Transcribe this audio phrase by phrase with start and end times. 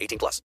[0.00, 0.40] 18 plus.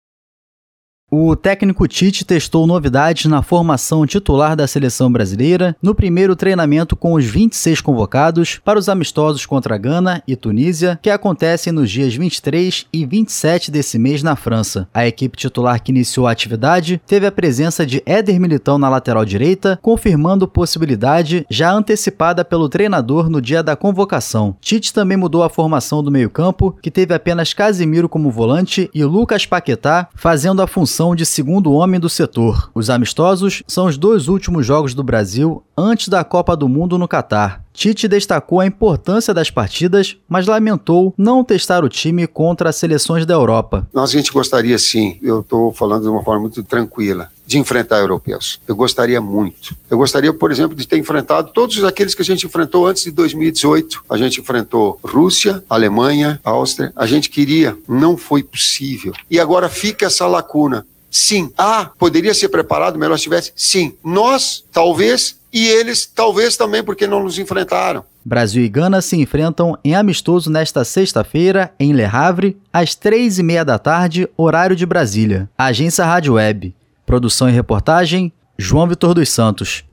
[1.16, 7.14] O técnico Tite testou novidades na formação titular da seleção brasileira no primeiro treinamento com
[7.14, 12.88] os 26 convocados para os amistosos contra Gana e Tunísia, que acontecem nos dias 23
[12.92, 14.88] e 27 desse mês na França.
[14.92, 19.24] A equipe titular que iniciou a atividade teve a presença de Éder Militão na lateral
[19.24, 24.56] direita, confirmando possibilidade já antecipada pelo treinador no dia da convocação.
[24.60, 29.46] Tite também mudou a formação do meio-campo, que teve apenas Casimiro como volante e Lucas
[29.46, 32.70] Paquetá fazendo a função de segundo homem do setor.
[32.74, 37.08] Os amistosos são os dois últimos jogos do Brasil antes da Copa do Mundo no
[37.08, 37.64] Catar.
[37.74, 43.26] Tite destacou a importância das partidas, mas lamentou não testar o time contra as seleções
[43.26, 43.88] da Europa.
[43.92, 47.98] Nós a gente gostaria sim, eu estou falando de uma forma muito tranquila, de enfrentar
[47.98, 48.60] europeus.
[48.68, 49.76] Eu gostaria muito.
[49.90, 53.12] Eu gostaria, por exemplo, de ter enfrentado todos aqueles que a gente enfrentou antes de
[53.12, 54.04] 2018.
[54.08, 56.94] A gente enfrentou Rússia, Alemanha, Áustria.
[56.96, 59.14] A gente queria, não foi possível.
[59.32, 60.86] E agora fica essa lacuna.
[61.14, 61.54] Sim.
[61.56, 63.54] Ah, poderia ser preparado melhor se tivesse?
[63.56, 63.94] Sim.
[64.04, 68.04] Nós, talvez, e eles, talvez também porque não nos enfrentaram.
[68.26, 73.44] Brasil e Gana se enfrentam em amistoso nesta sexta-feira, em Le Havre, às três e
[73.44, 75.48] meia da tarde, horário de Brasília.
[75.56, 76.74] Agência Rádio Web.
[77.06, 79.84] Produção e reportagem, João Vitor dos Santos.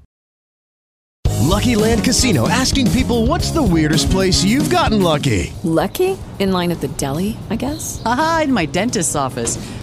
[1.40, 5.52] Lucky Land Casino asking people what's the weirdest place you've gotten lucky?
[5.64, 6.16] Lucky?
[6.38, 8.00] In line at the deli, I guess?
[8.06, 9.58] Aha, in my dentist's office.